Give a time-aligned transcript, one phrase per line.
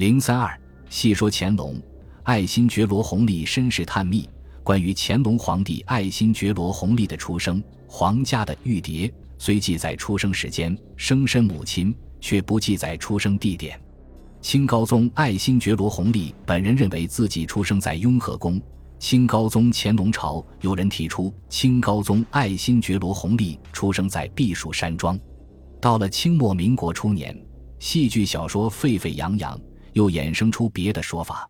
[0.00, 0.58] 零三二
[0.88, 1.78] 细说乾隆，
[2.22, 4.26] 爱新觉罗弘历身世探秘。
[4.64, 13.78] 关于乾隆皇帝爱新觉罗弘历的出生，皇家的玉牒虽记载出生时间、生身母亲，却不记载出生地点。
[14.40, 18.58] 清高宗爱新觉罗弘历本人认为自己出生在雍和宫。
[18.98, 25.20] 清高宗乾隆朝有人提出，清高宗爱新觉罗弘历出生在避暑山庄。
[25.78, 27.38] 到了清末民国初年，
[27.78, 29.60] 戏剧小说沸沸扬扬，
[29.92, 31.48] 又衍生出别的说法。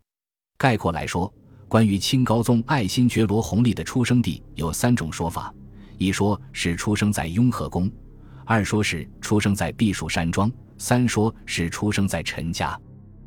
[0.57, 1.33] 概括来说，
[1.69, 5.55] 关于清高宗爱新觉罗弘历的出生地有三种说法：
[5.99, 7.89] 一说是出生在雍和宫；
[8.45, 12.79] 二说是出生在避暑山庄；三说是出生在陈家。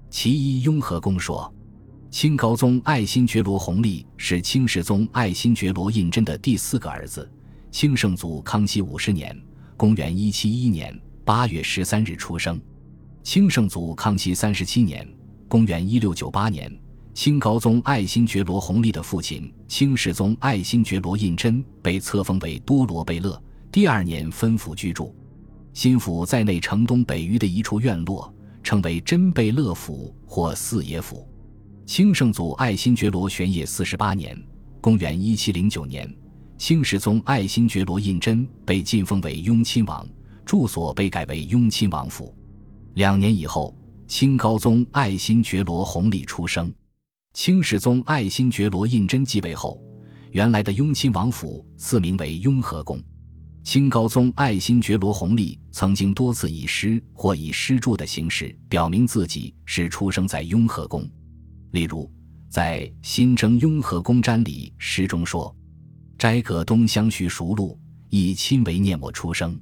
[0.10, 1.52] 其一，雍和宫说。
[2.12, 7.28] 清高宗爱新觉罗弘历是清世宗爱新觉罗胤禛的第四个儿子。
[7.72, 9.36] 清圣祖康熙五十年
[9.76, 12.62] （公元171年）八月十三日出生。
[13.24, 15.08] 清圣祖康熙三十七年
[15.48, 16.80] （公元1698年），
[17.16, 25.16] 清高宗爱新觉罗弘历的父亲清世宗爱新觉罗胤禛被册封为多罗贝勒，第二年分府居住。
[25.72, 31.26] 新府在内城东北隅的一处院落，称为真贝勒府或四爷府。
[31.86, 34.38] 清圣祖爱新觉罗玄烨四十八年
[34.82, 36.14] （公元一七零九年），
[36.60, 40.06] 清世宗爱新觉罗胤禛被晋封为雍亲王，
[40.46, 42.36] 住所被改为雍亲王府。
[42.96, 43.76] 两年以后，
[44.08, 46.72] 清高宗爱新觉罗弘历出生。
[47.34, 49.82] 清世宗爱新觉罗胤禛继位后，
[50.30, 53.02] 原来的雍亲王府赐名为雍和宫。
[53.64, 61.10] 清高宗爱新觉罗弘历曾经多次以诗或以诗注的形式表明自己是出生在雍和宫。
[61.72, 62.12] 例如，
[62.50, 65.56] 在《新征雍和宫瞻》礼诗中说
[66.20, 67.80] ：“斋阁东厢徐熟路，
[68.10, 69.60] 以亲为念我出生。”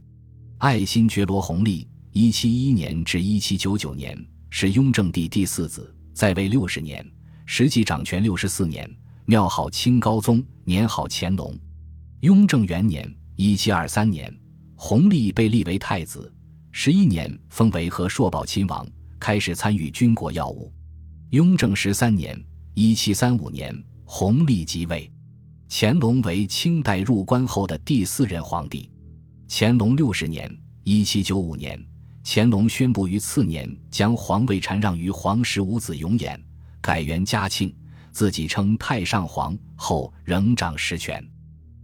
[0.59, 4.17] 爱新觉罗弘历（一七一一年至一七九九年）
[4.51, 7.09] 是雍正帝第四子，在位六十年，
[7.45, 8.89] 实际掌权六十四年，
[9.23, 11.57] 庙号清高宗，年号乾隆。
[12.19, 14.29] 雍正元年（一七二三年），
[14.75, 16.29] 弘历被立为太子，
[16.73, 18.85] 十一年封为和硕宝亲王，
[19.17, 20.69] 开始参与军国要务。
[21.29, 22.37] 雍正十三年
[22.75, 23.73] （一七三五年），
[24.03, 25.09] 弘历即位，
[25.69, 28.91] 乾隆为清代入关后的第四任皇帝。
[29.47, 31.81] 乾隆六十年（一七九五年），
[32.23, 36.39] 乾隆宣布于次年将皇位禅让于皇十五子永琰，
[36.79, 37.73] 改元嘉庆，
[38.11, 41.23] 自己称太上皇，后仍掌实权。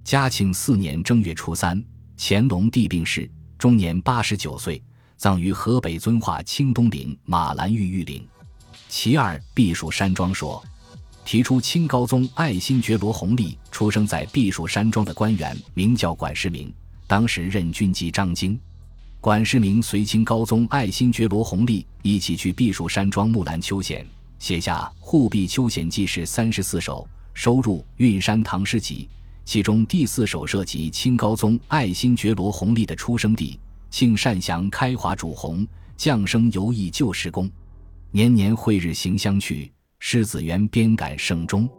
[0.04, 1.84] 嘉庆四年正月初三，
[2.18, 4.82] 乾隆帝病逝，终年八十九岁，
[5.18, 8.26] 葬于河北遵化清东陵马兰峪玉陵。
[8.88, 10.64] 其二，避暑山庄说，
[11.26, 16.72] 提出清高宗爱新觉罗弘历出生在避暑山庄的官员名叫管世明，
[17.08, 18.58] 当时任军机张京。
[19.28, 24.08] 管世明随清高宗爱新觉罗弘历一起去避暑山庄木兰秋闲，
[24.40, 29.10] 写下《护避秋闲记事》三十四首，收入《运山唐诗集》，
[29.44, 33.60] 其中第四首涉及清高宗爱新觉罗弘历的出生地——
[33.92, 35.68] 庆善祥开华主洪，
[35.98, 37.52] 降生游艺旧时宫。
[38.12, 41.70] 年年会日行相去，狮子园边感盛中。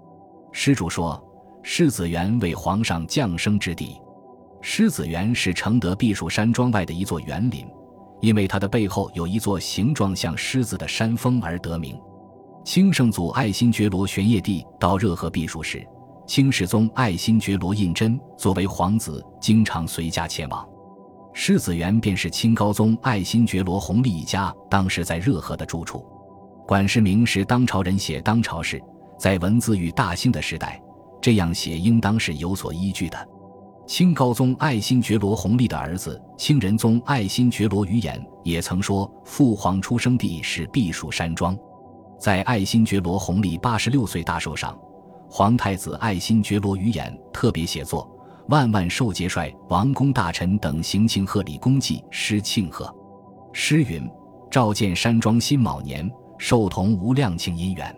[0.53, 1.19] 施主说，
[1.63, 3.97] 狮子园为皇上降生之地。
[4.61, 7.67] 狮子园是承德避暑山庄外的一座园林，
[8.21, 11.99] 因为它的背后有一座形状像狮子的山峰而得名。
[12.65, 15.87] 清圣祖爱新觉罗玄烨帝到热河避暑时，
[16.27, 20.69] 清世宗爱新觉罗胤禛作为皇子，经常随家前往。
[21.33, 26.05] 狮子园便是清高宗爱新觉罗弘历一家当时在热河的住处。
[26.67, 28.83] 管世明是当朝人写当朝事，
[29.19, 30.83] 在文字与大兴的时代，
[31.23, 33.29] 这样写应当是有所依据的。
[33.89, 41.57] 清高宗爱新觉罗弘历的儿子清仁宗爱新觉罗余衍也曾说，父皇出生地是避暑山庄。
[42.21, 44.79] 在爱新觉罗弘历八十六岁大寿上，
[45.31, 48.07] 皇太子爱新觉罗余衍特别写作
[48.51, 52.95] 《万万寿节帅、王公大臣等行庆贺礼功绩》诗庆贺。
[53.55, 54.07] 诗云
[54.53, 57.97] ：“召见山庄辛卯年。”寿同无量庆姻缘，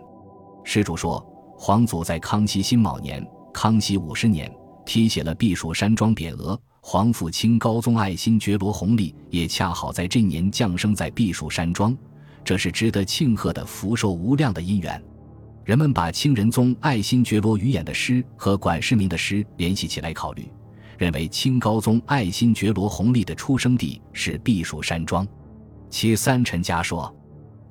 [0.63, 1.23] 施主说，
[1.57, 3.23] 皇祖在康熙辛卯年
[3.53, 4.51] （康熙五十年）
[4.85, 6.59] 题写了避暑山庄匾额。
[6.83, 11.95] 皇甫清高宗爱新觉罗弘历也恰好在这年降生在避暑山庄，
[12.43, 15.01] 这是值得庆贺的福寿无量的因缘。
[15.63, 20.49] 人们把清仁宗爱新觉罗余衍的诗和管世明的诗联系起来考虑，
[20.97, 25.25] 认为清高宗爱新觉罗弘历的出生地是避暑山庄。
[25.89, 27.15] 其三臣家说。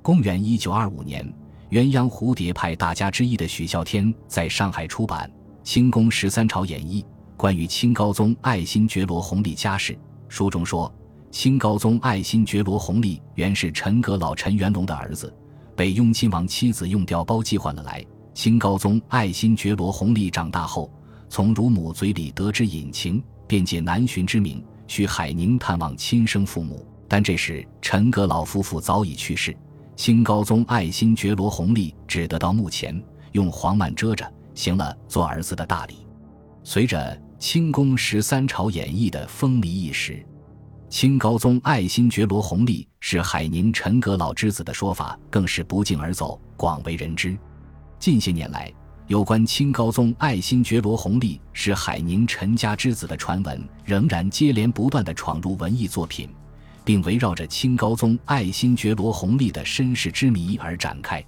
[0.03, 1.23] 公元一九二五年，
[1.69, 5.29] 鸳鸯蝴蝶派大家之一的许孝天在上海出版
[5.63, 7.03] 《清宫十三朝演义》，
[7.37, 9.97] 关于清高宗爱新觉罗弘历家事。
[10.27, 10.91] 书中说，
[11.29, 15.31] 清高宗爱新觉罗弘历原是陈阁老陈元龙的儿子，
[15.75, 18.03] 被雍亲王妻子用调包寄换了来。
[18.33, 20.91] 清高宗爱新觉罗弘历长大后，
[21.29, 26.83] 从乳母嘴里得知隐情，便借南巡之名去海宁探望亲生父母。
[27.07, 29.55] 但这时陈阁老夫妇早已去世，
[29.95, 32.99] 清高宗爱新觉罗弘历只得到墓前，
[33.33, 36.05] 用黄幔遮着，行了做儿子的大礼。
[36.63, 40.23] 随着清宫十三朝演绎的风靡一时，
[40.89, 47.35] 清高宗爱新觉罗弘历是海宁陈阁老之子的说法更是不胫而走，广为人知。
[47.97, 48.71] 近些年来，
[49.07, 56.29] 有关清高宗爱新觉罗弘历是海宁陈家之子的传闻，仍然接连不断地闯入文艺作品，
[56.83, 61.25] 并围绕着清高宗爱新觉罗弘历的身世之谜而展开。